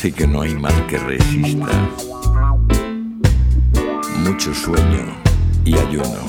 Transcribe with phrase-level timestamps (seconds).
[0.00, 1.66] Parece que no hay mal que resista.
[4.18, 5.06] Mucho sueño
[5.64, 6.20] y ayuno.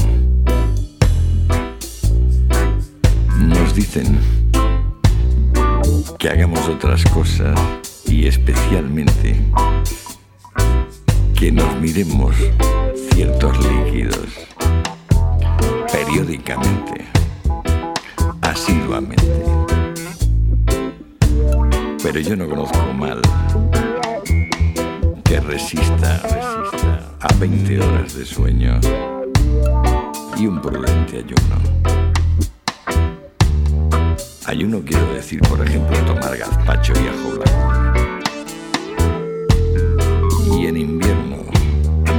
[3.38, 4.18] Nos dicen
[6.18, 7.60] que hagamos otras cosas
[8.08, 9.40] y especialmente
[11.36, 12.36] que nos miremos
[13.14, 14.30] ciertos líquidos
[15.92, 17.06] periódicamente,
[18.42, 19.44] asiduamente.
[22.02, 23.22] Pero yo no conozco mal
[25.30, 28.80] que resista, resista a 20 horas de sueño
[30.36, 31.56] y un prudente ayuno.
[34.48, 38.10] Ayuno quiero decir, por ejemplo, tomar gazpacho y ajo blanco.
[40.58, 41.38] Y en invierno,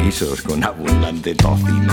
[0.05, 1.93] guisos con abundante tocino.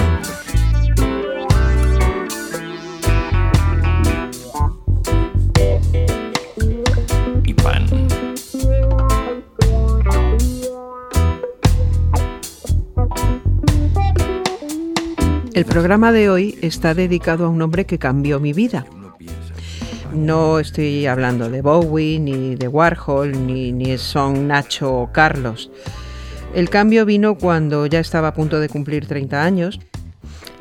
[15.58, 18.86] El programa de hoy está dedicado a un hombre que cambió mi vida.
[20.14, 25.72] No estoy hablando de Bowie, ni de Warhol, ni, ni son Nacho o Carlos.
[26.54, 29.80] El cambio vino cuando ya estaba a punto de cumplir 30 años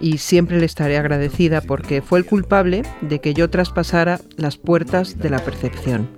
[0.00, 5.18] y siempre le estaré agradecida porque fue el culpable de que yo traspasara las puertas
[5.18, 6.08] de la percepción.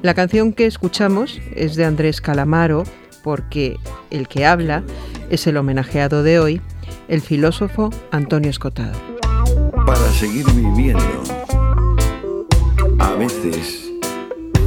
[0.00, 2.84] La canción que escuchamos es de Andrés Calamaro
[3.22, 3.76] porque
[4.10, 4.84] el que habla
[5.28, 6.62] es el homenajeado de hoy,
[7.08, 8.98] el filósofo Antonio Escotado.
[9.86, 11.22] para seguir viviendo.
[12.98, 13.90] A veces,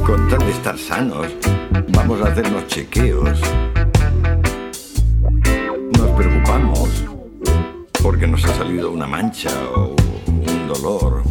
[0.06, 1.26] con tal de estar sanos,
[1.88, 3.40] vamos a hacernos chequeos.
[5.96, 7.04] Nos preocupamos
[8.02, 11.22] porque nos ha salido una mancha o un dolor.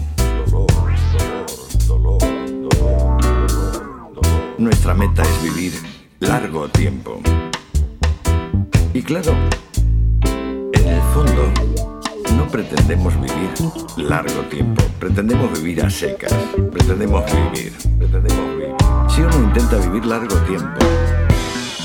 [0.50, 0.68] Dolor,
[1.88, 2.20] dolor,
[2.68, 3.18] dolor.
[4.58, 5.74] Nuestra meta es vivir
[6.20, 7.22] largo tiempo.
[8.94, 9.34] Y claro,
[12.36, 13.50] no pretendemos vivir
[13.98, 16.34] largo tiempo, pretendemos vivir a secas,
[16.72, 18.76] pretendemos vivir, pretendemos vivir.
[19.10, 20.80] Si uno intenta vivir largo tiempo,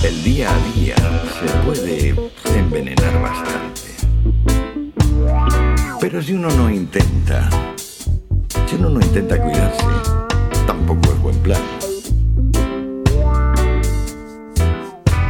[0.05, 0.97] el día a día
[1.39, 2.15] se puede
[2.57, 3.81] envenenar bastante.
[6.01, 7.49] Pero si uno no intenta,
[8.67, 9.85] si uno no intenta cuidarse,
[10.67, 11.63] tampoco es buen plan.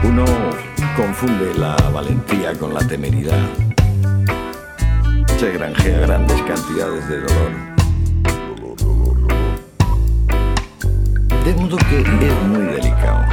[0.04, 0.24] Uno
[0.96, 3.71] confunde la valentía con la temeridad
[5.42, 7.52] se granjea grandes cantidades de dolor.
[11.44, 13.24] De modo que es muy delicado.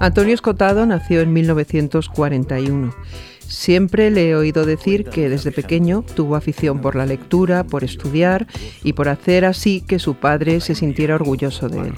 [0.00, 2.94] Antonio Escotado nació en 1941.
[3.40, 8.46] Siempre le he oído decir que desde pequeño tuvo afición por la lectura, por estudiar
[8.82, 11.94] y por hacer así que su padre se sintiera orgulloso de él.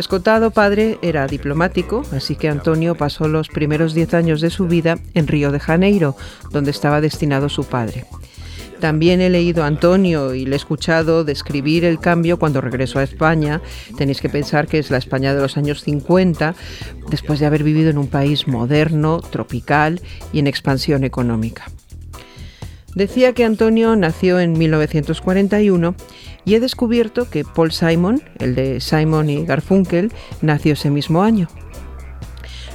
[0.00, 4.98] Escotado padre era diplomático, así que Antonio pasó los primeros 10 años de su vida
[5.12, 6.16] en Río de Janeiro,
[6.50, 8.06] donde estaba destinado su padre.
[8.80, 13.02] También he leído a Antonio y le he escuchado describir el cambio cuando regresó a
[13.02, 13.60] España.
[13.98, 16.54] Tenéis que pensar que es la España de los años 50,
[17.10, 20.00] después de haber vivido en un país moderno, tropical
[20.32, 21.66] y en expansión económica.
[22.94, 25.94] Decía que Antonio nació en 1941
[26.44, 31.48] y he descubierto que Paul Simon, el de Simon y Garfunkel, nació ese mismo año.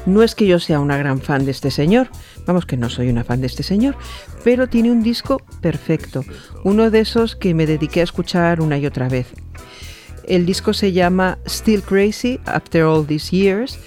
[0.06, 2.10] No es que yo sea una gran fan de este señor,
[2.46, 3.98] vamos que no soy una fan de este señor,
[4.44, 6.24] pero tiene un disco perfecto,
[6.64, 9.28] uno de esos que me dediqué a escuchar una y otra vez.
[10.28, 13.80] El disco se llama Still Crazy After All These Years.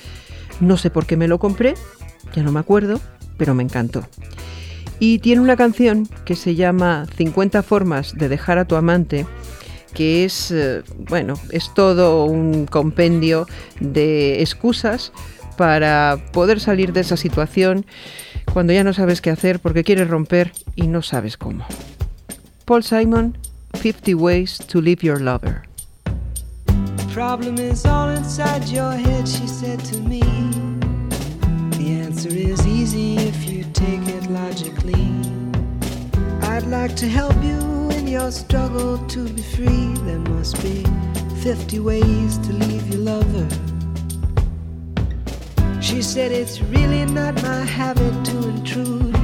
[0.60, 1.74] No sé por qué me lo compré,
[2.34, 3.00] ya no me acuerdo,
[3.36, 4.04] pero me encantó.
[5.00, 9.26] Y tiene una canción que se llama 50 formas de dejar a tu amante,
[9.94, 13.46] que es, eh, bueno, es todo un compendio
[13.80, 15.12] de excusas
[15.56, 17.86] para poder salir de esa situación
[18.52, 21.66] cuando ya no sabes qué hacer porque quieres romper y no sabes cómo.
[22.64, 23.36] Paul Simon,
[23.74, 25.68] 50 Ways to Leave Your Lover.
[27.18, 30.20] problem is all inside your head, she said to me.
[31.76, 35.12] The answer is easy if you take it logically.
[36.43, 39.94] I'd like to help you in your struggle to be free.
[40.06, 40.85] There must be
[41.43, 43.49] 50 ways to leave your lover.
[45.81, 49.17] She said it's really not my habit to intrude.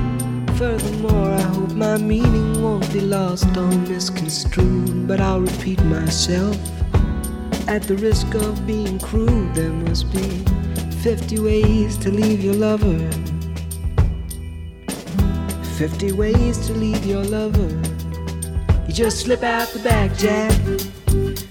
[0.57, 5.09] Furthermore, I hope my meaning won't be lost or misconstrued.
[5.09, 6.57] But I'll repeat myself.
[7.67, 10.45] At the risk of being crude, there must be
[11.03, 13.34] 50 ways to leave your lover.
[15.75, 17.69] 50 ways to leave your lover.
[18.87, 20.57] You just slip out the back, Jack.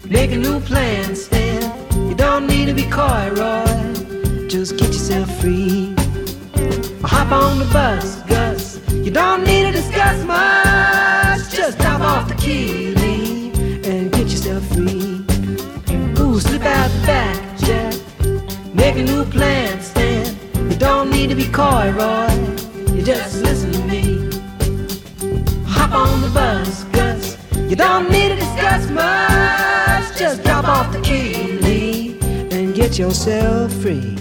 [0.10, 1.62] Make a new plan, Stan.
[2.08, 4.48] You don't need to be coy, Roy.
[4.48, 5.94] Just get yourself free.
[7.04, 8.80] Or hop on the bus, Gus.
[8.94, 11.54] You don't need to discuss much.
[11.54, 15.26] Just drop off the key, leave, and get yourself free.
[16.20, 17.94] Ooh, slip out the back, Jack.
[18.74, 20.34] Make a new plan, Stan.
[20.72, 22.53] You don't need to be coy, Roy.
[22.94, 24.30] You just listen to me.
[25.66, 27.38] Hop on the bus, Gus.
[27.70, 30.18] You don't need to discuss much.
[30.18, 32.24] Just drop off the key, leave,
[32.54, 34.16] and get yourself free.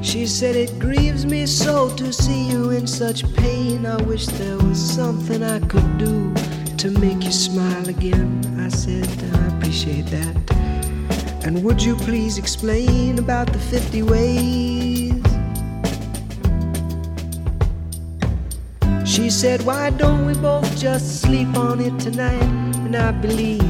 [0.00, 3.84] She said, It grieves me so to see you in such pain.
[3.84, 6.32] I wish there was something I could do
[6.76, 8.40] to make you smile again.
[8.60, 10.53] I said, I appreciate that.
[11.44, 15.12] And would you please explain about the 50 ways?
[19.06, 22.42] She said, Why don't we both just sleep on it tonight?
[22.86, 23.60] And I believe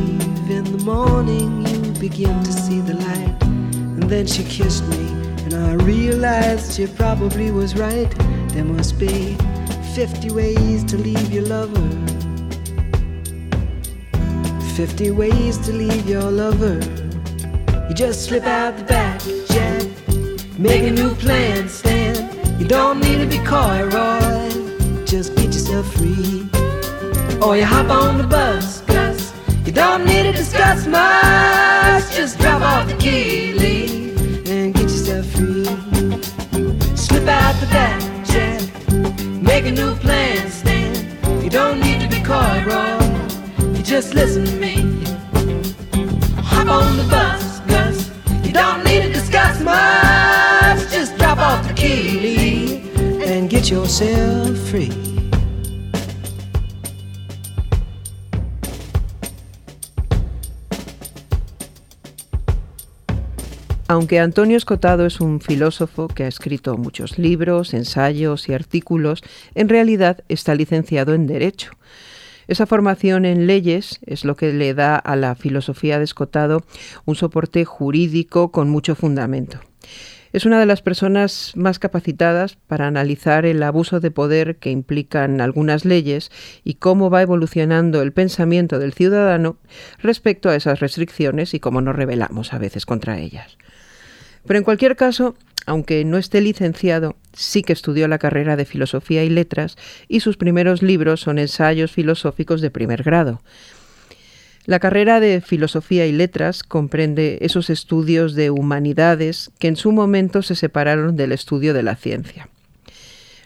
[0.48, 3.42] in the morning you begin to see the light.
[3.42, 5.08] And then she kissed me,
[5.42, 8.08] and I realized she probably was right.
[8.50, 9.36] There must be
[9.96, 11.90] 50 ways to leave your lover.
[14.76, 17.03] 50 ways to leave your lover.
[17.94, 20.58] You just slip out the back, Jack.
[20.58, 22.58] Make a new plan, Stan.
[22.58, 25.04] You don't need to be coy, Roy.
[25.04, 26.48] Just get yourself free.
[27.40, 29.32] Or you hop on the bus, Gus.
[29.64, 32.12] You don't need to discuss much.
[32.12, 35.64] Just drop off the key, leave, and get yourself free.
[36.96, 38.60] Slip out the back, Jack.
[39.40, 41.44] Make a new plan, Stan.
[41.44, 43.72] You don't need to be coy, Roy.
[43.76, 44.74] You just listen to me.
[46.42, 47.43] Hop on the bus,
[53.70, 54.90] yourself free.
[63.86, 69.22] Aunque Antonio Escotado es un filósofo que ha escrito muchos libros, ensayos y artículos,
[69.54, 71.72] en realidad está licenciado en Derecho.
[72.48, 76.64] Esa formación en leyes es lo que le da a la filosofía de Escotado
[77.04, 79.60] un soporte jurídico con mucho fundamento.
[80.34, 85.40] Es una de las personas más capacitadas para analizar el abuso de poder que implican
[85.40, 86.32] algunas leyes
[86.64, 89.58] y cómo va evolucionando el pensamiento del ciudadano
[90.02, 93.58] respecto a esas restricciones y cómo nos rebelamos a veces contra ellas.
[94.44, 95.36] Pero en cualquier caso,
[95.66, 99.76] aunque no esté licenciado, sí que estudió la carrera de Filosofía y Letras
[100.08, 103.40] y sus primeros libros son ensayos filosóficos de primer grado.
[104.66, 110.42] La carrera de Filosofía y Letras comprende esos estudios de humanidades que en su momento
[110.42, 112.48] se separaron del estudio de la ciencia.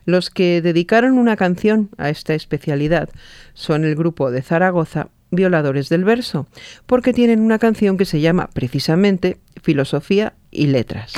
[0.05, 3.09] Los que dedicaron una canción a esta especialidad
[3.53, 6.47] son el grupo de Zaragoza violadores del verso,
[6.87, 11.13] porque tienen una canción que se llama precisamente Filosofía y Letras.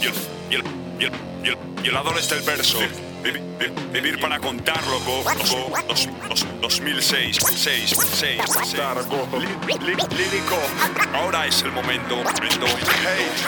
[0.00, 0.12] Viol-
[0.48, 0.62] viol-
[1.00, 2.78] viol- viol- violadores del verso.
[3.26, 5.24] Vi- vi- vivir para contar, loco.
[5.26, 5.72] loco.
[5.88, 8.40] Dos- dos- 2006, 6, 6,
[10.16, 10.58] lírico.
[11.12, 12.16] Ahora es el momento.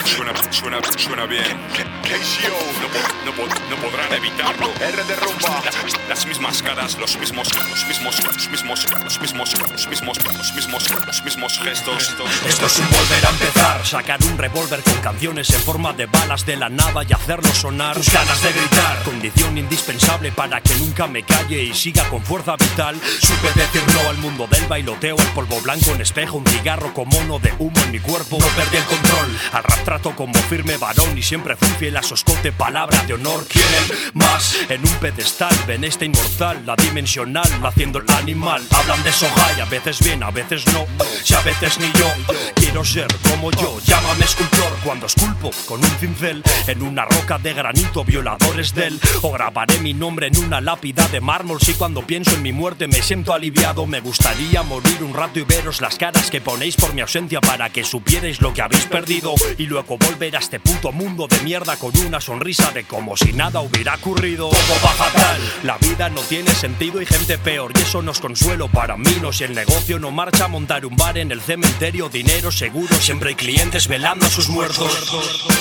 [0.05, 1.45] suena, suena, suena bien.
[1.69, 4.73] No, po- no po- no podrán evitarlo.
[4.81, 5.63] R de rumba.
[6.09, 10.91] Las mismas caras, los mismos, los mismos, los mismos, los mismos, los mismos, los mismos,
[11.07, 12.15] los mismos gestos.
[12.47, 16.45] Esto es un volver a empezar, sacar un revólver con canciones en forma de balas
[16.47, 17.97] de la nada y hacerlo sonar.
[17.97, 22.57] Tus ganas de gritar, condición indispensable para que nunca me calle y siga con fuerza
[22.57, 22.99] vital.
[23.21, 27.07] Supe decir no al mundo del bailoteo, el polvo blanco en espejo, un cigarro con
[27.09, 28.39] mono de humo en mi cuerpo.
[28.41, 29.79] No perdí el control, al rap
[30.15, 33.47] como firme varón y siempre fui fiel a su escote, palabra de honor.
[33.47, 38.67] Quieren más en un pedestal, ven esta inmortal, la dimensional, haciendo el animal.
[38.71, 40.87] Hablan de soja a veces bien, a veces no.
[41.23, 42.11] Si a veces ni yo
[42.55, 47.53] quiero ser como yo, llámame escultor cuando esculpo con un cincel en una roca de
[47.53, 48.99] granito, violadores del.
[49.23, 51.59] O grabaré mi nombre en una lápida de mármol.
[51.59, 55.45] Si cuando pienso en mi muerte me siento aliviado, me gustaría morir un rato y
[55.45, 59.33] veros las caras que ponéis por mi ausencia para que supierais lo que habéis perdido
[59.57, 63.33] y luego volver a este puto mundo de mierda con una sonrisa de como si
[63.33, 64.51] nada hubiera ocurrido.
[64.51, 68.21] Todo va fatal, la vida no tiene sentido y gente peor y eso no es
[68.21, 69.17] consuelo para mí.
[69.23, 73.31] No si el negocio no marcha, montar un bar en el cementerio, dinero seguro, siempre
[73.31, 75.17] hay clientes velando a sus muertos.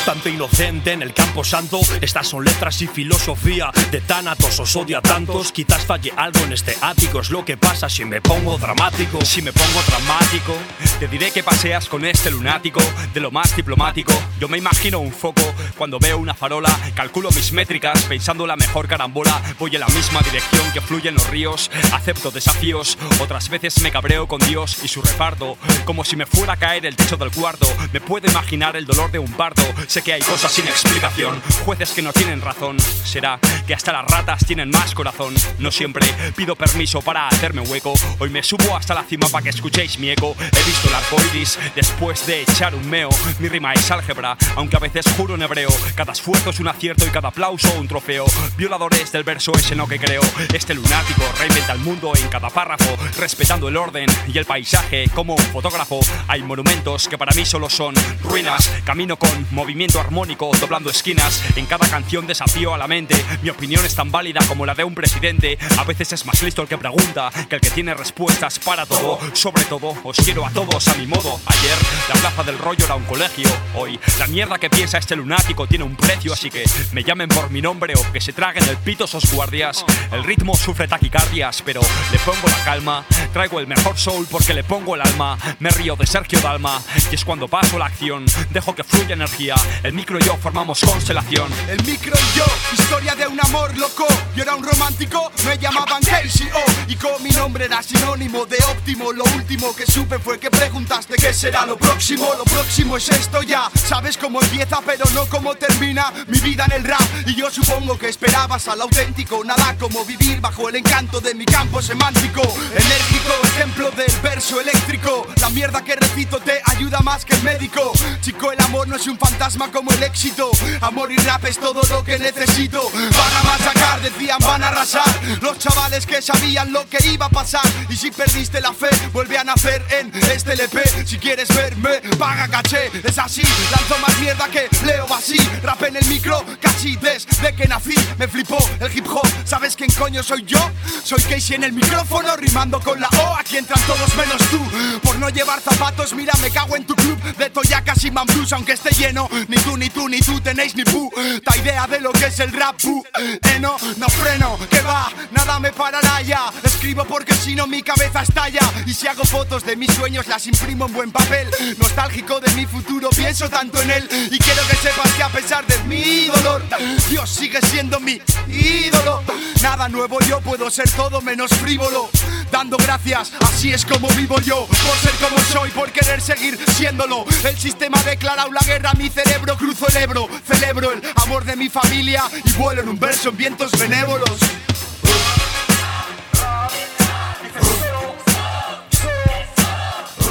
[0.06, 4.98] Tanto inocente en el campo santo, estas son letras y filosofía de tánatos, os odio
[4.98, 5.52] a tantos.
[5.52, 9.24] Quizás falle algo en este ático, es lo que pasa si me pongo dramático.
[9.24, 10.54] Si me pongo dramático,
[11.00, 12.82] te diré que paseas con este lunático
[13.14, 14.14] de lo más diplomático.
[14.40, 15.42] Yo me imagino un foco
[15.78, 19.42] cuando veo una farola, calculo mis métricas pensando la mejor carambola.
[19.60, 22.98] Voy en la misma dirección que fluyen los ríos, acepto desafíos.
[23.20, 26.86] Otras veces me cabreo con Dios y su reparto, como si me fuera a caer
[26.86, 27.68] el techo del cuarto.
[27.94, 29.64] Me puedo imaginar el dolor de un parto.
[29.88, 32.78] Sé que hay cosas sin explicación, jueces que no tienen razón.
[32.80, 35.36] Será que hasta las ratas tienen más corazón.
[35.60, 37.94] No siempre pido permiso para hacerme hueco.
[38.18, 40.36] Hoy me subo hasta la cima para que escuchéis mi eco.
[40.40, 43.10] He visto el arco iris después de echar un meo.
[43.40, 45.70] Mi rima es álgebra, aunque a veces juro en hebreo.
[45.96, 48.26] Cada esfuerzo es un acierto y cada aplauso un trofeo.
[48.58, 50.22] Violadores del verso ese no que creo.
[50.54, 55.36] Este lunático reinventa el mundo en cada párrafo, respetando el orden y el paisaje como
[55.36, 56.00] un fotógrafo.
[56.30, 58.72] Hay monumentos que para mí solo son ruinas.
[58.86, 61.44] Camino con movimiento armónico, doblando esquinas.
[61.58, 63.16] En cada canción desafío a la mente.
[63.42, 65.58] Mi opinión es tan válida como la de un presidente.
[65.80, 69.18] A veces es más listo el que pregunta que el que tiene respuestas para todo.
[69.34, 71.40] Sobre todo, os quiero a todos a mi modo.
[71.48, 73.50] Ayer, la plaza del rollo era un colegio.
[73.74, 76.34] Hoy, la mierda que piensa este lunático tiene un precio.
[76.34, 79.84] Así que me llamen por mi nombre o que se traguen el pito esos guardias.
[80.12, 83.06] El ritmo sufre taquicardias, pero le pongo la calma.
[83.34, 85.36] Traigo el mejor soul porque le pongo el alma.
[85.58, 86.80] Me río de Sergio Dalma.
[87.12, 88.24] Y es cuando paso la acción.
[88.52, 89.56] Dejo que fluya energía.
[89.82, 91.52] El micro y yo formamos constelación.
[91.68, 92.46] El micro y yo,
[92.78, 94.06] historia de un amor loco.
[94.36, 96.92] Yo era un romántico, me llamaban Casey O.
[96.92, 99.12] Y con mi nombre era sinónimo de óptimo.
[99.12, 102.34] Lo último que supe fue que preguntaste qué será lo próximo.
[102.38, 103.70] Lo próximo es esto ya.
[103.74, 107.02] Sabes cómo empieza, pero no cómo termina mi vida en el rap.
[107.26, 109.44] Y yo supongo que esperabas al auténtico.
[109.44, 112.42] Nada como vivir bajo el encanto de mi campo semántico.
[112.42, 115.28] Enérgico, ejemplo del verso eléctrico.
[115.42, 117.92] La mierda que recito te ayuda más que el médico.
[118.22, 120.52] Chico, el amor no es un fantasma como el éxito.
[120.82, 122.92] Amor y rap es todo lo que necesito.
[123.38, 125.08] A machacar, decían van a arrasar.
[125.42, 127.66] Los chavales que sabían lo que iba a pasar.
[127.90, 131.06] Y si perdiste la fe, vuelve a nacer en este LP.
[131.06, 132.92] Si quieres verme, paga caché.
[133.04, 133.42] Es así,
[133.72, 135.38] lanzo más mierda que Leo Basí.
[135.64, 137.96] Rap en el micro, casi desde que nací.
[138.18, 139.28] Me flipó el hip hop.
[139.46, 140.60] ¿Sabes quién coño soy yo?
[141.04, 143.36] Soy Casey en el micrófono, rimando con la O.
[143.38, 144.60] Aquí entran todos menos tú.
[145.04, 148.74] Por no llevar zapatos, mira, me cago en tu club de toyacas y mambrus, aunque
[148.74, 149.30] esté lleno.
[149.48, 152.52] Ni tú, ni tú, ni tú tenéis ni puta idea de lo que es el
[152.52, 152.82] rap.
[152.82, 153.04] pu.
[153.28, 156.52] Eh, no, no freno, que va, nada me parará ya.
[156.64, 158.62] Escribo porque si no mi cabeza estalla.
[158.86, 161.50] Y si hago fotos de mis sueños, las imprimo en buen papel.
[161.78, 164.08] Nostálgico de mi futuro, pienso tanto en él.
[164.32, 166.64] Y quiero que sepas que a pesar de mi dolor,
[167.10, 169.24] Dios sigue siendo mi ídolo.
[169.62, 172.10] Nada nuevo, yo puedo ser todo menos frívolo.
[172.52, 174.66] Dando gracias, así es como vivo yo.
[174.68, 177.26] Por ser como soy, por querer seguir siéndolo.
[177.44, 180.28] El sistema ha declarado la guerra, mi cerebro cruzo el Ebro.
[180.46, 184.40] Celebro el amor de mi familia y vuelo en un verso en vientos benévolos.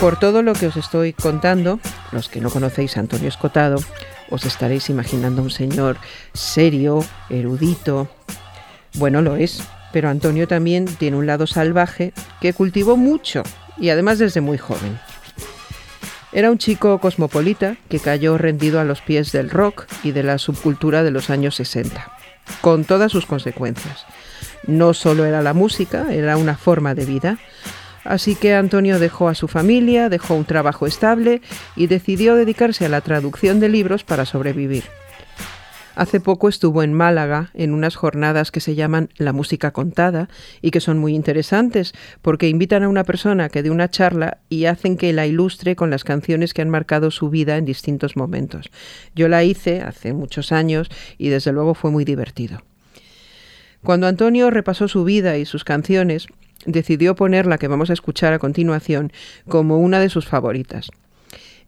[0.01, 1.81] Por todo lo que os estoy contando,
[2.13, 3.83] los que no conocéis a Antonio Escotado,
[4.31, 5.97] os estaréis imaginando un señor
[6.35, 8.09] serio, erudito.
[8.95, 9.63] Bueno, lo es,
[9.97, 12.13] pero Antonio también tiene un lado salvaje
[12.43, 13.43] que cultivó mucho
[13.79, 15.01] y además desde muy joven.
[16.33, 20.37] Era un chico cosmopolita que cayó rendido a los pies del rock y de la
[20.37, 22.13] subcultura de los años 60,
[22.61, 24.05] con todas sus consecuencias.
[24.67, 27.39] No solo era la música, era una forma de vida.
[28.05, 31.41] Así que Antonio dejó a su familia, dejó un trabajo estable
[31.75, 34.85] y decidió dedicarse a la traducción de libros para sobrevivir.
[35.97, 40.29] Hace poco estuvo en Málaga en unas jornadas que se llaman La música contada
[40.61, 44.67] y que son muy interesantes porque invitan a una persona que dé una charla y
[44.67, 48.71] hacen que la ilustre con las canciones que han marcado su vida en distintos momentos.
[49.15, 52.63] Yo la hice hace muchos años y desde luego fue muy divertido.
[53.83, 56.27] Cuando Antonio repasó su vida y sus canciones,
[56.67, 59.13] decidió poner la que vamos a escuchar a continuación
[59.49, 60.91] como una de sus favoritas.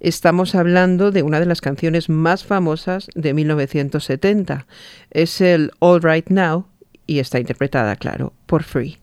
[0.01, 4.67] Estamos hablando de una de las canciones más famosas de 1970.
[5.11, 6.67] Es el All Right Now
[7.07, 8.99] y está interpretada, claro, por Free.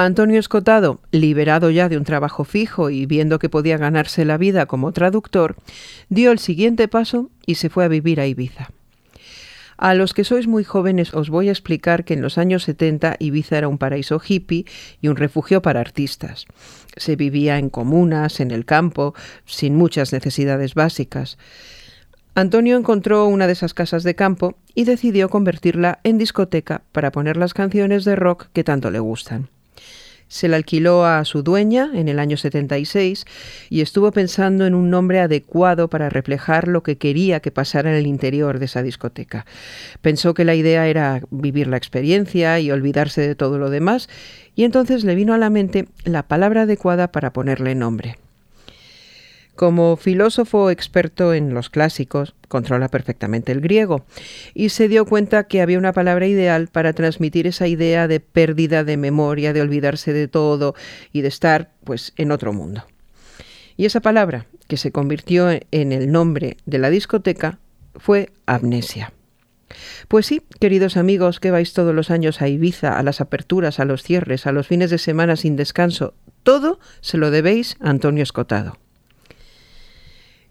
[0.00, 4.66] Antonio Escotado, liberado ya de un trabajo fijo y viendo que podía ganarse la vida
[4.66, 5.56] como traductor,
[6.08, 8.70] dio el siguiente paso y se fue a vivir a Ibiza.
[9.76, 13.16] A los que sois muy jóvenes os voy a explicar que en los años 70
[13.18, 14.66] Ibiza era un paraíso hippie
[15.00, 16.46] y un refugio para artistas.
[16.96, 19.14] Se vivía en comunas, en el campo,
[19.46, 21.38] sin muchas necesidades básicas.
[22.36, 27.36] Antonio encontró una de esas casas de campo y decidió convertirla en discoteca para poner
[27.36, 29.48] las canciones de rock que tanto le gustan.
[30.28, 33.24] Se la alquiló a su dueña en el año 76
[33.70, 37.96] y estuvo pensando en un nombre adecuado para reflejar lo que quería que pasara en
[37.96, 39.46] el interior de esa discoteca.
[40.00, 44.08] Pensó que la idea era vivir la experiencia y olvidarse de todo lo demás
[44.54, 48.16] y entonces le vino a la mente la palabra adecuada para ponerle nombre.
[49.58, 54.04] Como filósofo experto en los clásicos, controla perfectamente el griego
[54.54, 58.84] y se dio cuenta que había una palabra ideal para transmitir esa idea de pérdida
[58.84, 60.76] de memoria, de olvidarse de todo
[61.12, 62.84] y de estar pues en otro mundo.
[63.76, 67.58] Y esa palabra, que se convirtió en el nombre de la discoteca,
[67.96, 69.12] fue amnesia.
[70.06, 73.84] Pues sí, queridos amigos que vais todos los años a Ibiza, a las aperturas, a
[73.84, 78.22] los cierres, a los fines de semana sin descanso, todo se lo debéis a Antonio
[78.22, 78.78] Escotado.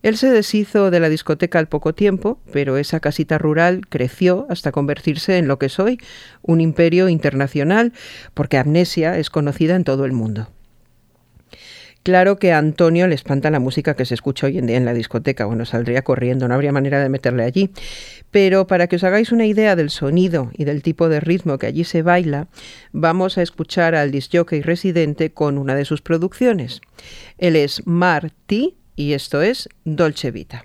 [0.08, 4.72] Él se deshizo de la discoteca al poco tiempo, pero esa casita rural creció hasta
[4.72, 6.00] convertirse en lo que soy,
[6.42, 7.92] un imperio internacional,
[8.34, 10.48] porque Amnesia es conocida en todo el mundo.
[12.04, 14.86] Claro que a Antonio le espanta la música que se escucha hoy en día en
[14.86, 15.44] la discoteca.
[15.44, 17.72] Bueno, saldría corriendo, no habría manera de meterle allí.
[18.32, 21.68] Pero para que os hagáis una idea del sonido y del tipo de ritmo que
[21.68, 22.48] allí se baila,
[22.94, 26.80] vamos a escuchar al disjockey residente con una de sus producciones.
[27.38, 30.64] Él es Marty y esto es Dolce Vita.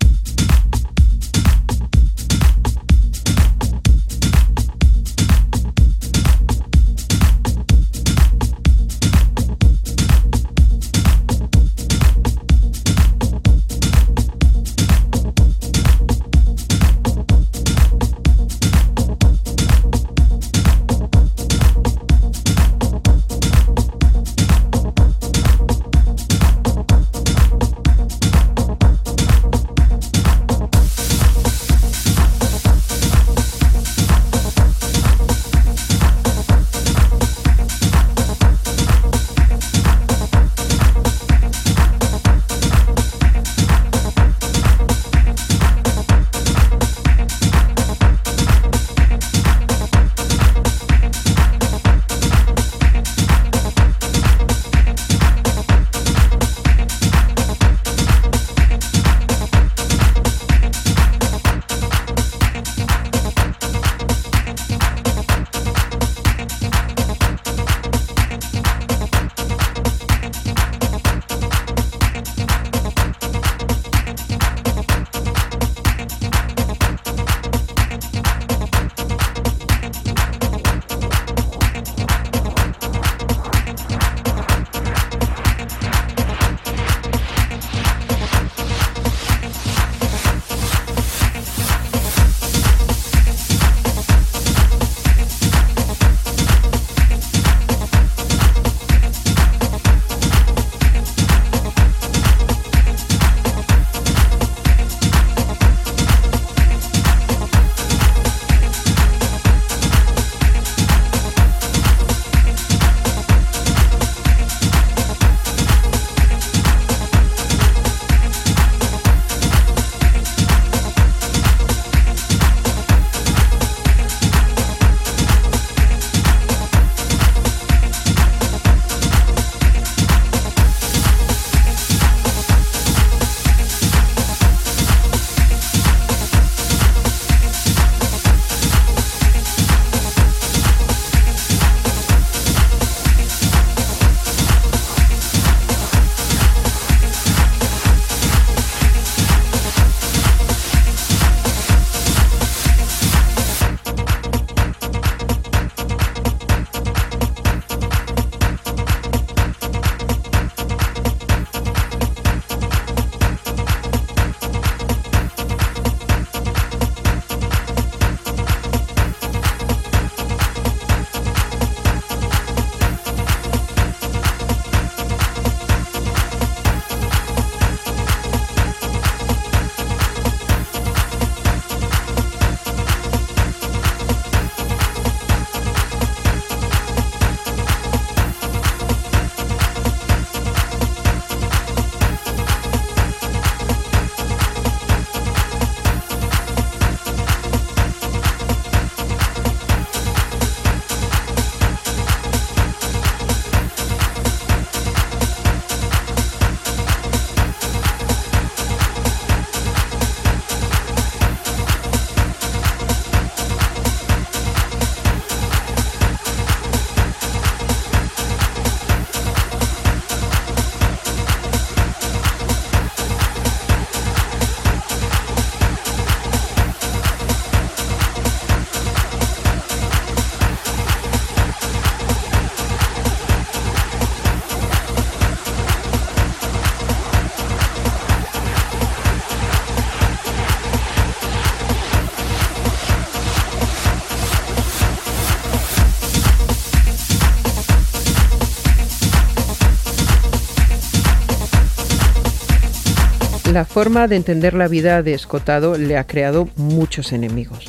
[253.52, 257.66] La forma de entender la vida de Escotado le ha creado muchos enemigos.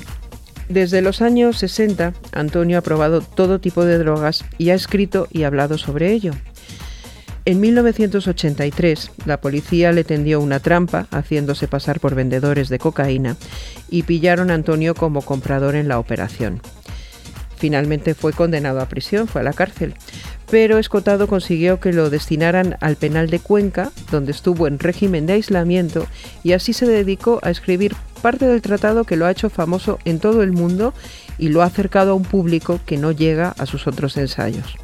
[0.70, 5.44] Desde los años 60, Antonio ha probado todo tipo de drogas y ha escrito y
[5.44, 6.32] hablado sobre ello.
[7.44, 13.36] En 1983, la policía le tendió una trampa haciéndose pasar por vendedores de cocaína
[13.90, 16.62] y pillaron a Antonio como comprador en la operación.
[17.64, 19.94] Finalmente fue condenado a prisión, fue a la cárcel,
[20.52, 25.32] pero Escotado consiguió que lo destinaran al penal de Cuenca, donde estuvo en régimen de
[25.32, 26.06] aislamiento
[26.44, 30.20] y así se dedicó a escribir parte del tratado que lo ha hecho famoso en
[30.20, 30.94] todo el mundo
[31.38, 34.76] y lo ha acercado a un público que no llega a sus otros ensayos.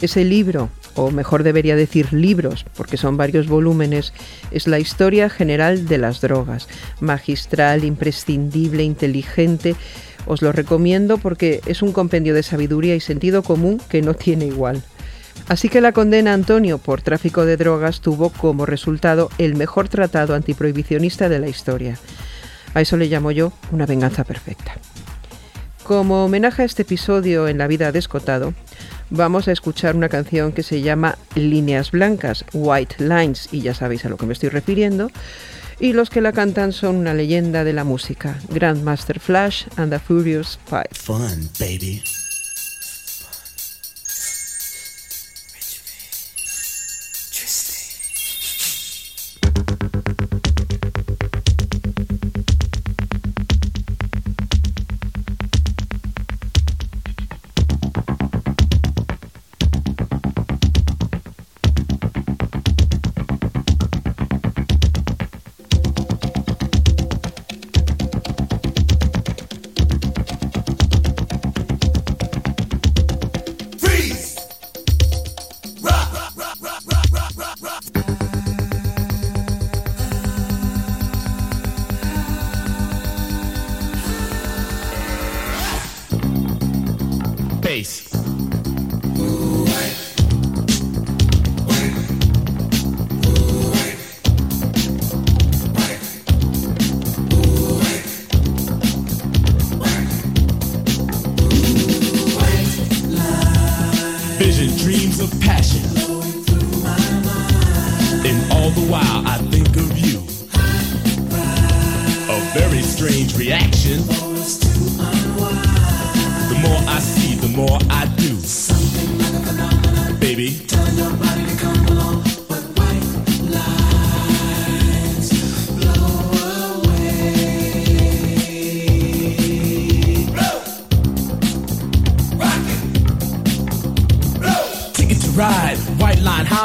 [0.00, 4.12] Ese libro, o mejor debería decir libros, porque son varios volúmenes,
[4.52, 6.68] es la historia general de las drogas,
[7.00, 9.74] magistral, imprescindible, inteligente.
[10.26, 14.46] Os lo recomiendo porque es un compendio de sabiduría y sentido común que no tiene
[14.46, 14.82] igual.
[15.48, 19.88] Así que la condena a Antonio por tráfico de drogas tuvo como resultado el mejor
[19.88, 21.98] tratado antiprohibicionista de la historia.
[22.72, 24.74] A eso le llamo yo una venganza perfecta.
[25.84, 28.54] Como homenaje a este episodio en la vida de Escotado,
[29.10, 34.06] vamos a escuchar una canción que se llama Líneas Blancas, White Lines, y ya sabéis
[34.06, 35.10] a lo que me estoy refiriendo.
[35.84, 39.98] Y los que la cantan son una leyenda de la música, Grandmaster Flash and the
[39.98, 40.88] Furious Five.
[40.92, 42.02] Fun, baby.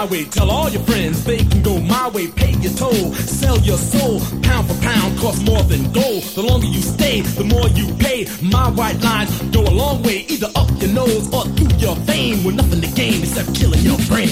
[0.10, 0.26] Highway.
[0.26, 2.28] Tell all your friends they can go my way.
[2.28, 4.20] Pay your toll, sell your soul.
[4.42, 6.24] Pound for pound, cost more than gold.
[6.36, 8.28] The longer you stay, the more you pay.
[8.42, 12.44] My white lines go a long way, either up your nose or through your vein.
[12.44, 14.30] With nothing to gain except killing your brain.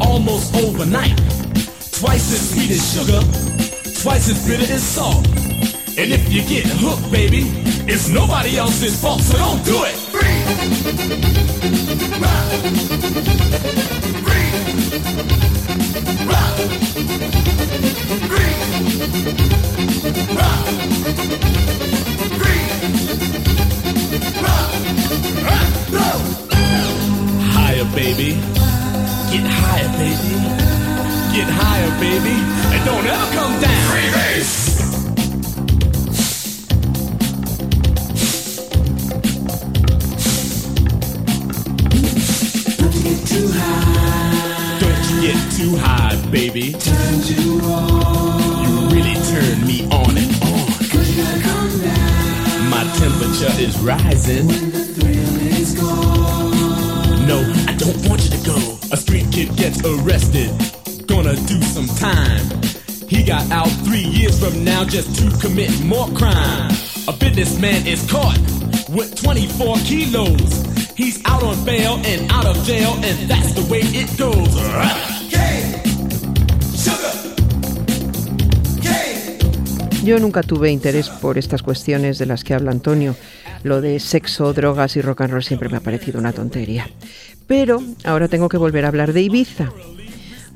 [0.00, 1.16] Almost overnight.
[1.92, 3.20] Twice as sweet as sugar,
[4.02, 5.26] twice as bitter as salt.
[5.98, 7.42] And if you get hooked, baby,
[7.90, 9.94] it's nobody else's fault, so don't do it.
[27.50, 28.67] Higher, baby.
[29.30, 30.32] Get higher, baby.
[31.36, 32.36] Get higher, baby.
[32.72, 33.84] And don't ever come down.
[33.92, 34.78] Freebase!
[43.26, 44.78] Too high.
[44.80, 46.72] Don't get too high, baby.
[46.72, 48.64] Turned you on.
[48.64, 50.66] You really turned me on and on.
[50.88, 52.70] Could you come down?
[52.70, 54.46] My temperature is rising.
[54.46, 57.26] When the thrill is gone.
[57.26, 57.38] No,
[57.68, 58.77] I don't want you to go.
[58.90, 60.48] A street kid gets arrested,
[61.06, 62.40] gonna do some time.
[63.06, 66.72] He got out three years from now just to commit more crime.
[67.06, 68.38] A businessman is caught
[68.88, 70.64] with 24 kilos.
[70.96, 74.48] He's out on bail and out of jail, and that's the way it goes.
[80.02, 83.14] Yo nunca tuve interés por estas cuestiones de las que habla Antonio.
[83.64, 86.88] Lo de sexo, drogas y rock and roll siempre me ha parecido una tontería.
[87.48, 89.72] Pero ahora tengo que volver a hablar de Ibiza.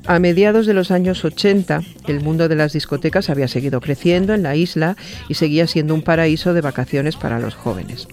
[0.05, 4.43] A mediados de los años 80, el mundo de las discotecas había seguido creciendo en
[4.43, 4.95] la isla
[5.27, 8.07] y seguía siendo un paraíso de vacaciones para los jóvenes.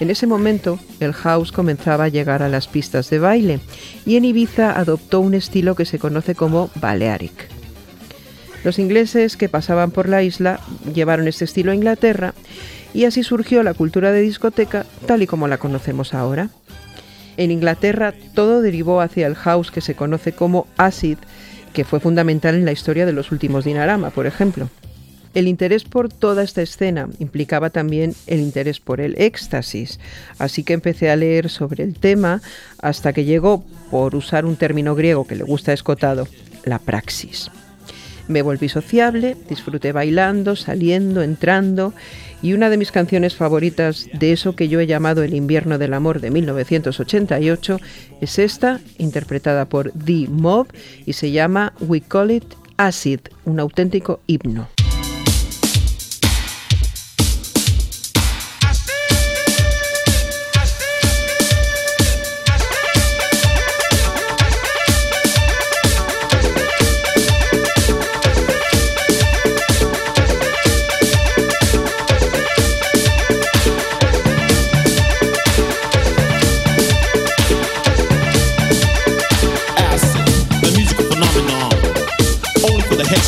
[0.00, 3.60] En ese momento, el house comenzaba a llegar a las pistas de baile
[4.04, 7.48] y en Ibiza adoptó un estilo que se conoce como Balearic.
[8.64, 10.60] Los ingleses que pasaban por la isla
[10.92, 12.34] llevaron este estilo a Inglaterra
[12.94, 16.50] y así surgió la cultura de discoteca tal y como la conocemos ahora.
[17.36, 21.18] En Inglaterra todo derivó hacia el house que se conoce como acid,
[21.72, 24.68] que fue fundamental en la historia de los últimos Dinarama, por ejemplo.
[25.34, 29.98] El interés por toda esta escena implicaba también el interés por el éxtasis,
[30.38, 32.42] así que empecé a leer sobre el tema
[32.78, 36.28] hasta que llegó, por usar un término griego que le gusta escotado,
[36.64, 37.50] la praxis.
[38.28, 41.94] Me volví sociable, disfruté bailando, saliendo, entrando
[42.42, 45.94] y una de mis canciones favoritas de eso que yo he llamado El invierno del
[45.94, 47.80] amor de 1988
[48.20, 50.66] es esta, interpretada por The Mob
[51.06, 54.68] y se llama We Call It Acid, un auténtico himno.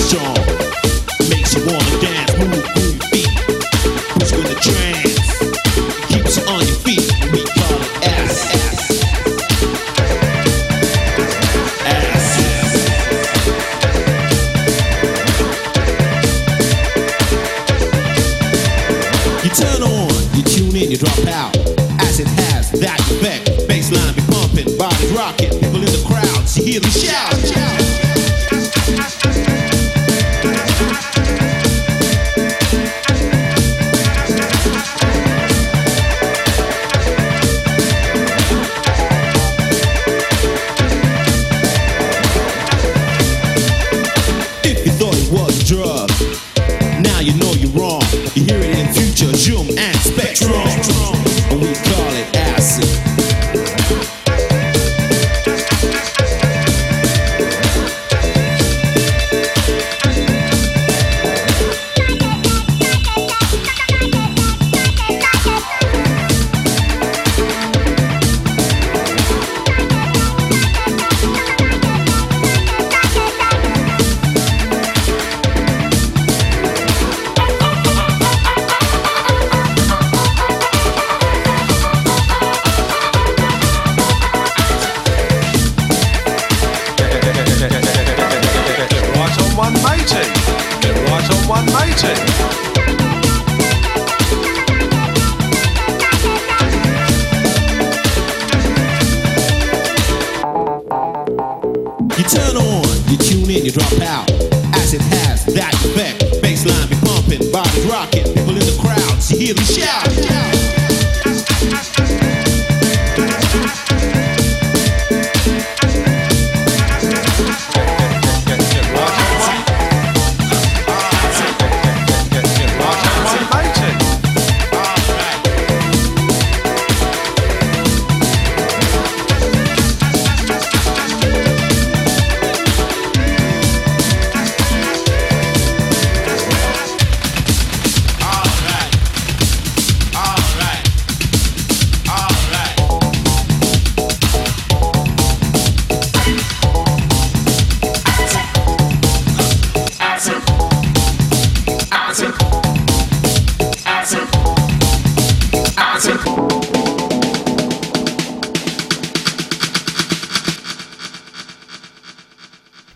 [0.04, 0.33] strong.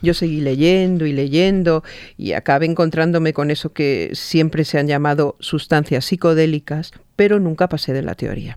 [0.08, 1.84] Yo seguí leyendo y leyendo
[2.16, 7.92] y acabé encontrándome con eso que siempre se han llamado sustancias psicodélicas, pero nunca pasé
[7.92, 8.56] de la teoría.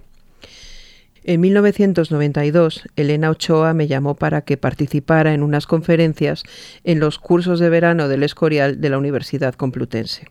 [1.26, 6.44] En 1992, Elena Ochoa me llamó para que participara en unas conferencias
[6.86, 10.28] en los cursos de verano del Escorial de la Universidad Complutense.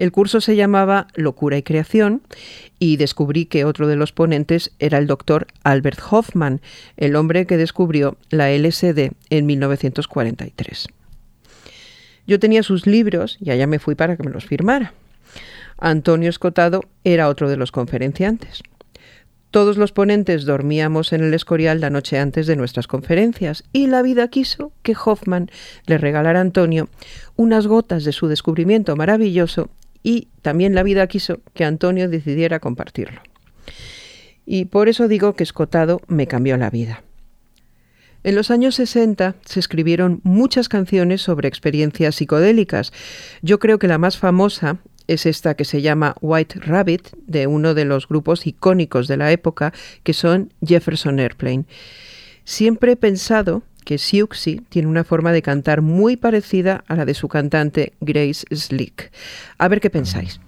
[0.00, 2.22] El curso se llamaba Locura y Creación
[2.78, 6.62] y descubrí que otro de los ponentes era el doctor Albert Hoffman,
[6.96, 10.86] el hombre que descubrió la LSD en 1943.
[12.26, 14.94] Yo tenía sus libros y allá me fui para que me los firmara.
[15.76, 18.62] Antonio Escotado era otro de los conferenciantes.
[19.50, 24.00] Todos los ponentes dormíamos en el Escorial la noche antes de nuestras conferencias y la
[24.00, 25.50] vida quiso que Hoffman
[25.84, 26.88] le regalara a Antonio
[27.36, 29.68] unas gotas de su descubrimiento maravilloso
[30.02, 33.20] y también la vida quiso que Antonio decidiera compartirlo.
[34.46, 37.02] Y por eso digo que Escotado me cambió la vida.
[38.22, 42.92] En los años 60 se escribieron muchas canciones sobre experiencias psicodélicas.
[43.40, 47.74] Yo creo que la más famosa es esta que se llama White Rabbit, de uno
[47.74, 49.72] de los grupos icónicos de la época,
[50.02, 51.64] que son Jefferson Airplane.
[52.44, 57.12] Siempre he pensado que Siouxsie tiene una forma de cantar muy parecida a la de
[57.12, 59.10] su cantante Grace Slick.
[59.58, 60.38] A ver qué pensáis.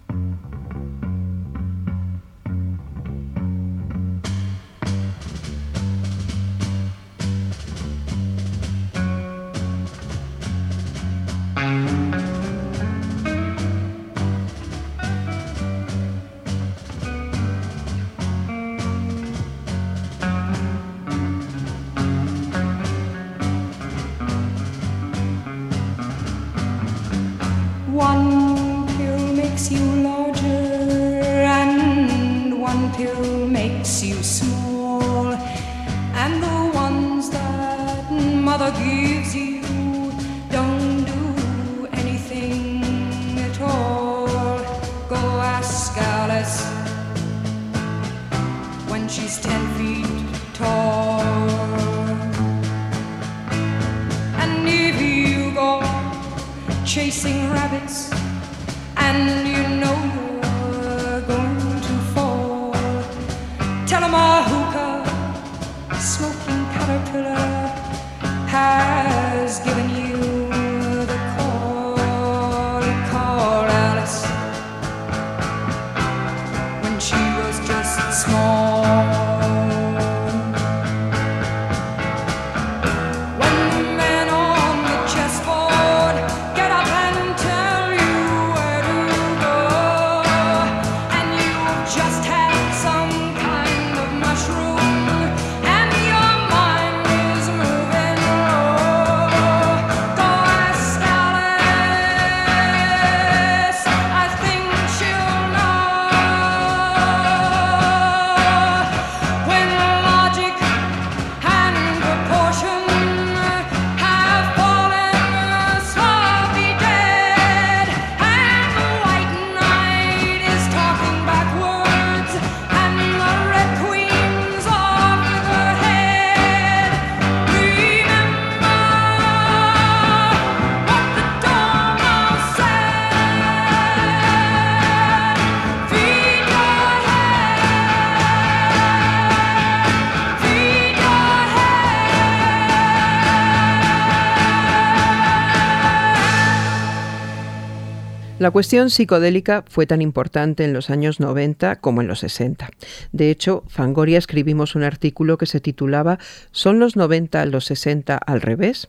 [148.43, 152.71] La cuestión psicodélica fue tan importante en los años 90 como en los 60.
[153.13, 156.19] De hecho, Fangoria escribimos un artículo que se titulaba
[156.51, 158.89] ¿Son los 90 los 60 al revés?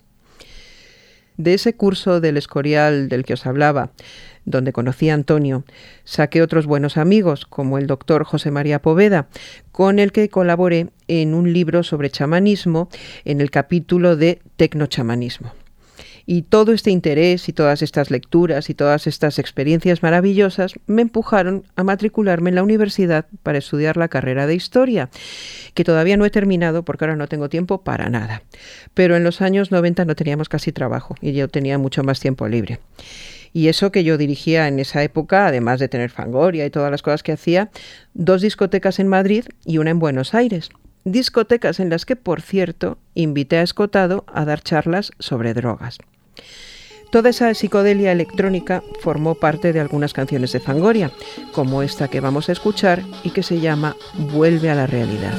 [1.38, 3.92] De ese curso del Escorial del que os hablaba,
[4.44, 5.66] donde conocí a Antonio,
[6.04, 9.28] saqué otros buenos amigos, como el doctor José María Poveda,
[9.72, 12.90] con el que colaboré en un libro sobre chamanismo
[13.24, 15.54] en el capítulo de tecnochamanismo.
[16.26, 21.64] Y todo este interés y todas estas lecturas y todas estas experiencias maravillosas me empujaron
[21.76, 25.10] a matricularme en la universidad para estudiar la carrera de historia,
[25.74, 28.44] que todavía no he terminado porque ahora no tengo tiempo para nada.
[28.94, 32.48] Pero en los años 90 no teníamos casi trabajo y yo tenía mucho más tiempo
[32.48, 32.80] libre.
[33.54, 37.04] Y eso que yo dirigía en esa época, además de tener Fangoria y todas las
[37.04, 37.70] cosas que hacía,
[38.16, 40.70] dos discotecas en Madrid y una en Buenos Aires.
[41.06, 46.00] Discotecas en las que, por cierto, invité a Escotado a dar charlas sobre drogas.
[47.12, 51.12] Toda esa psicodelia electrónica formó parte de algunas canciones de Fangoria,
[51.52, 55.34] como esta que vamos a escuchar y que se llama Vuelve a la realidad.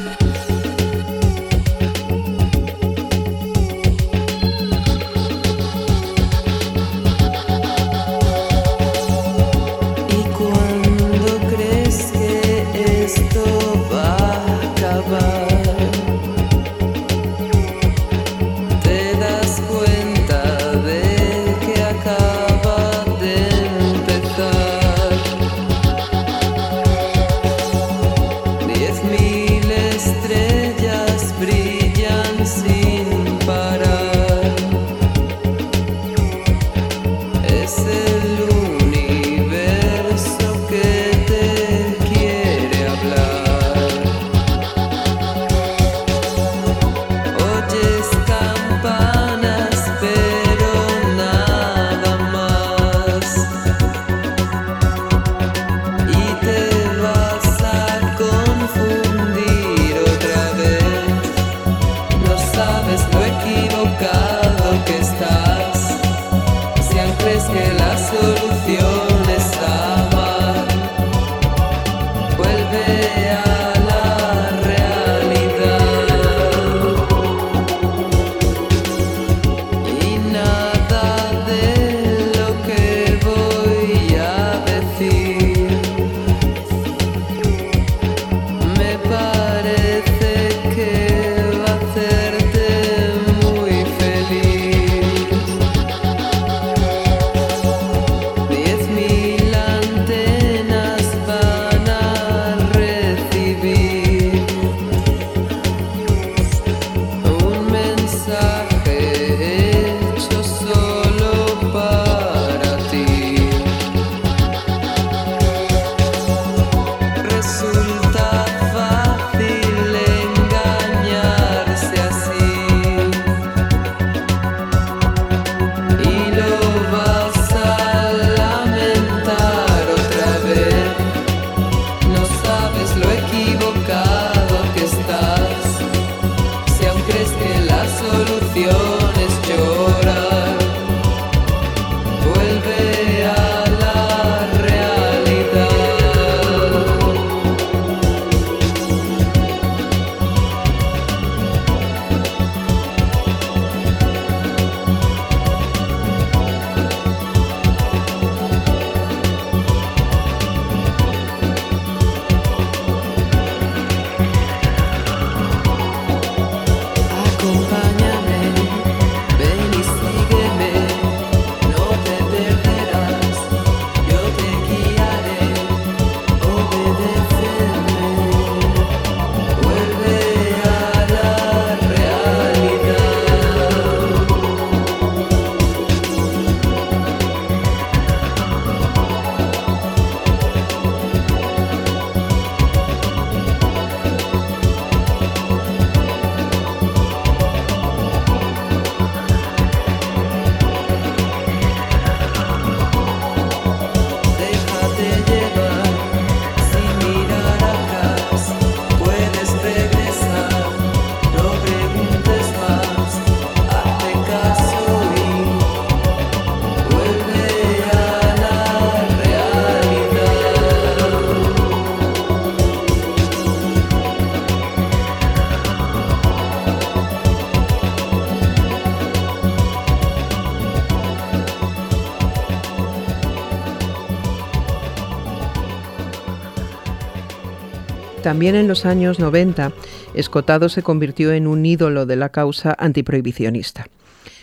[238.34, 239.72] También en los años 90,
[240.14, 243.86] Escotado se convirtió en un ídolo de la causa antiprohibicionista.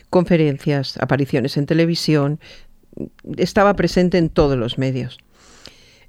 [0.09, 2.39] Conferencias, apariciones en televisión,
[3.35, 5.17] estaba presente en todos los medios.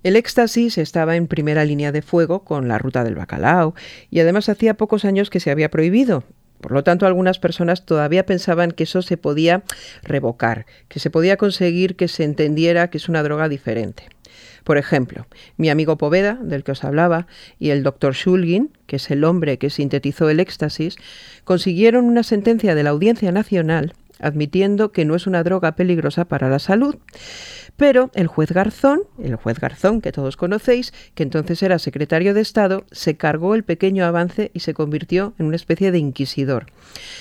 [0.04, 3.74] El éxtasis estaba en primera línea de fuego con la ruta del bacalao
[4.10, 6.22] y además hacía pocos años que se había prohibido.
[6.60, 9.64] Por lo tanto, algunas personas todavía pensaban que eso se podía
[10.04, 14.04] revocar, que se podía conseguir que se entendiera que es una droga diferente.
[14.64, 17.26] Por ejemplo, mi amigo Poveda, del que os hablaba,
[17.58, 20.96] y el doctor Shulgin, que es el hombre que sintetizó el éxtasis,
[21.44, 26.48] consiguieron una sentencia de la Audiencia Nacional admitiendo que no es una droga peligrosa para
[26.48, 26.96] la salud.
[27.76, 32.40] Pero el juez Garzón, el juez Garzón que todos conocéis, que entonces era secretario de
[32.40, 36.66] Estado, se cargó el pequeño avance y se convirtió en una especie de inquisidor.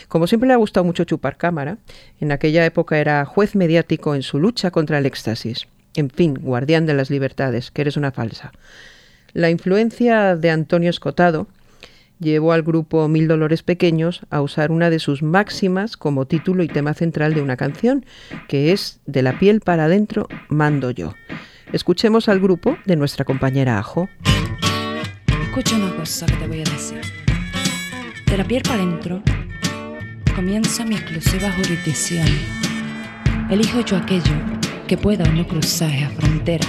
[0.07, 1.77] Como siempre le ha gustado mucho chupar cámara,
[2.19, 5.67] en aquella época era juez mediático en su lucha contra el éxtasis.
[5.95, 8.51] En fin, guardián de las libertades, que eres una falsa.
[9.33, 11.47] La influencia de Antonio Escotado,
[12.19, 16.67] llevó al grupo Mil Dolores Pequeños a usar una de sus máximas como título y
[16.67, 18.05] tema central de una canción,
[18.47, 21.15] que es De la piel para adentro mando yo.
[21.73, 24.09] Escuchemos al grupo de nuestra compañera Ajo.
[25.43, 27.01] Escucha una cosa que te voy a decir.
[28.27, 29.21] De la piel para adentro
[30.35, 32.27] comienza mi exclusiva jurisdicción.
[33.49, 34.60] Elijo yo aquello
[34.91, 36.67] que pueda o no cruzar esa frontera.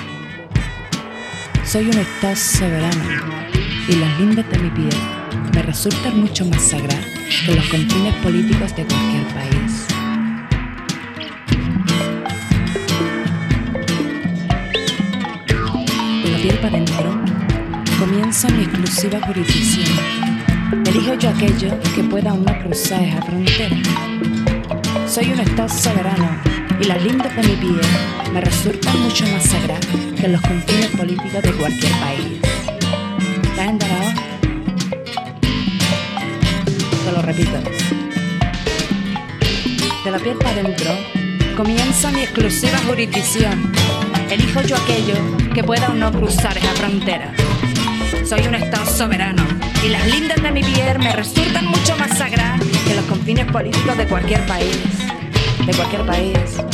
[1.65, 3.05] Soy un estado soberano
[3.89, 4.95] y las lindes de mi piel
[5.53, 7.05] me resultan mucho más sagradas
[7.45, 9.87] que los confines políticos de cualquier país.
[16.23, 17.21] De la piel para adentro
[17.99, 19.99] comienza mi exclusiva jurisdicción.
[20.87, 23.77] Elijo yo aquello que pueda o no cruzar esa frontera.
[25.09, 27.81] Soy un estado soberano y las lindes de mi piel
[28.33, 29.87] me resultan mucho más sagradas
[30.21, 32.41] que los confines políticos de cualquier país.
[33.55, 34.13] ¿Te has enterado?
[37.05, 37.53] Te lo repito.
[40.05, 40.91] De la piel para adentro
[41.57, 43.73] comienza mi exclusiva jurisdicción.
[44.29, 45.15] Elijo yo aquello
[45.55, 47.33] que pueda o no cruzar esa frontera.
[48.25, 49.45] Soy un estado soberano
[49.85, 53.97] y las lindes de mi piel me resultan mucho más sagradas que los confines políticos
[53.97, 54.79] de cualquier país.
[55.65, 56.72] De cualquier país.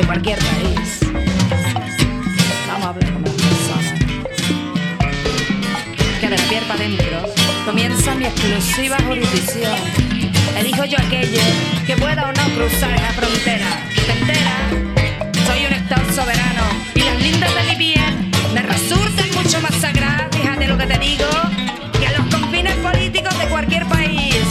[0.00, 1.00] De cualquier país.
[2.68, 3.92] Vamos a hablar como personas.
[6.18, 7.26] Que de la piel para adentro
[7.66, 9.76] comienza mi exclusiva jurisdicción.
[10.56, 11.42] Elijo yo aquello
[11.86, 13.66] que pueda o no cruzar esa frontera.
[13.94, 15.46] ¿Te enteras?
[15.46, 16.62] Soy un estado soberano
[16.94, 20.98] y las lindas de mi piel me resultan mucho más sagradas, fíjate lo que te
[20.98, 21.28] digo,
[21.92, 24.46] que los confines políticos de cualquier país.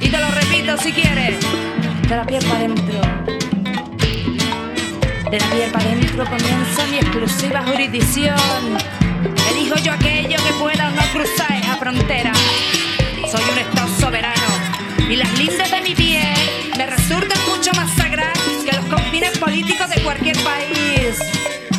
[0.00, 1.38] Y te lo repito si quieres,
[2.06, 3.21] de la piel para adentro.
[5.32, 8.36] De la piel para adentro comienza mi exclusiva jurisdicción.
[9.50, 12.34] Elijo yo aquello que pueda o no cruzar esa frontera.
[13.30, 14.42] Soy un estado soberano
[15.08, 16.36] y las lindes de mi piel
[16.76, 21.18] me resultan mucho más sagradas que los confines políticos de cualquier país.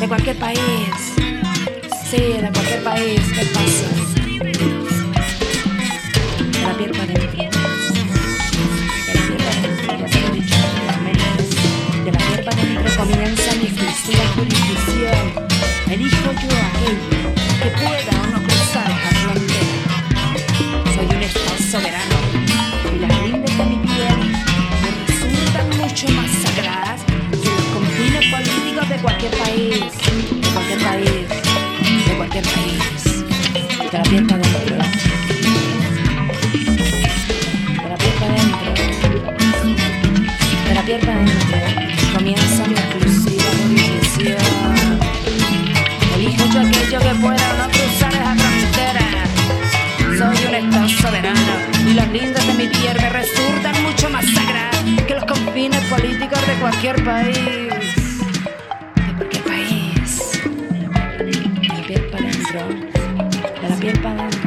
[0.00, 1.14] De cualquier país.
[2.10, 3.20] Sí, de cualquier país.
[3.38, 3.86] ¿Qué pasa?
[6.50, 7.33] De la piel para adentro.
[14.06, 15.24] Mi exclusiva jurisdicción.
[15.90, 17.32] Elijo yo aquello
[17.62, 19.84] que pueda o no cruzar esa frontera.
[20.94, 22.16] Soy un estado soberano
[22.94, 24.18] y las lindes de mi piel
[24.82, 29.92] me resultan mucho más sagradas que los confines políticos de cualquier país.
[30.40, 31.28] De cualquier país.
[32.06, 33.24] De cualquier país.
[33.90, 34.76] De la piel para adentro.
[37.82, 38.68] De la piel para adentro.
[40.68, 41.43] De la piel para
[51.94, 56.54] las lindas de mi piel me resultan mucho más sagradas que los confines políticos de
[56.54, 57.36] cualquier país.
[58.94, 60.40] De cualquier país.
[61.18, 62.30] De la piel para.
[63.60, 64.43] De la piel para.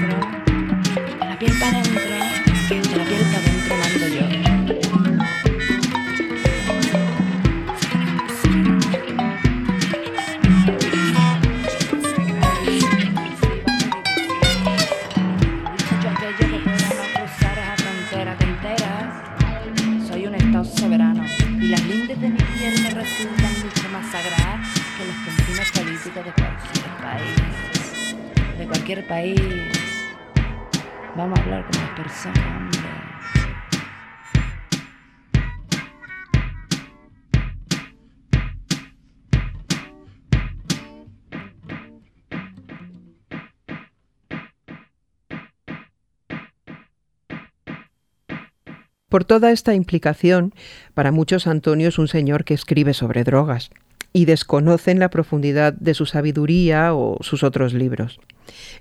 [49.10, 50.54] Por toda esta implicación,
[50.94, 53.70] para muchos Antonio es un señor que escribe sobre drogas
[54.12, 58.20] y desconocen la profundidad de su sabiduría o sus otros libros.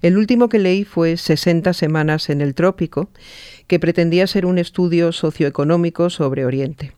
[0.02, 3.08] El último que leí fue 60 semanas en el trópico,
[3.68, 6.92] que pretendía ser un estudio socioeconómico sobre Oriente.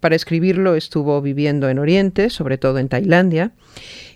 [0.00, 3.52] Para escribirlo estuvo viviendo en Oriente, sobre todo en Tailandia,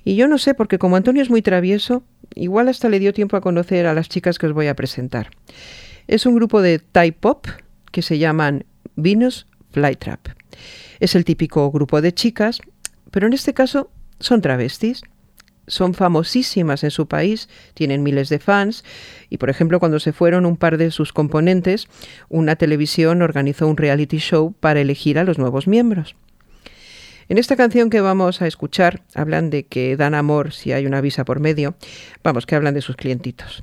[0.05, 2.03] y yo no sé, porque como Antonio es muy travieso,
[2.35, 5.31] igual hasta le dio tiempo a conocer a las chicas que os voy a presentar.
[6.07, 7.47] Es un grupo de Thai pop,
[7.91, 8.65] que se llaman
[8.97, 10.21] Venus Flytrap.
[11.01, 12.61] Es el típico grupo de chicas,
[13.11, 15.03] pero en este caso son travestis.
[15.67, 18.83] Son famosísimas en su país, tienen miles de fans
[19.29, 21.87] y, por ejemplo, cuando se fueron un par de sus componentes,
[22.29, 26.17] una televisión organizó un reality show para elegir a los nuevos miembros.
[27.29, 31.01] En esta canción que vamos a escuchar hablan de que dan amor si hay una
[31.01, 31.77] visa por medio,
[32.25, 33.63] vamos, que hablan de sus clientitos.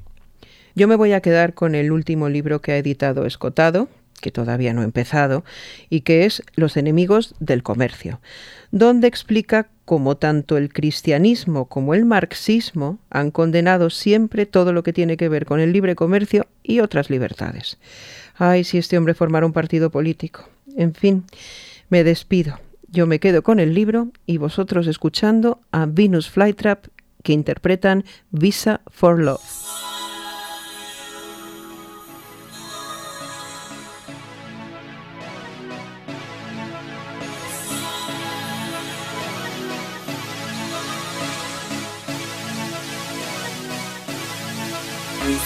[0.76, 3.90] Yo me voy a quedar con el último libro que ha editado Escotado,
[4.22, 5.44] que todavía no he empezado,
[5.90, 8.20] y que es Los enemigos del comercio,
[8.72, 14.94] donde explica cómo tanto el cristianismo como el marxismo han condenado siempre todo lo que
[14.94, 17.78] tiene que ver con el libre comercio y otras libertades.
[18.36, 20.50] Ay, si este hombre formara un partido político.
[20.76, 21.24] En fin,
[21.90, 22.60] me despido.
[22.90, 26.88] Yo me quedo con el libro y vosotros escuchando a Venus Flytrap
[27.24, 29.87] que interpretan Visa for Love.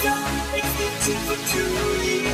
[0.06, 2.31] always expecting for two years.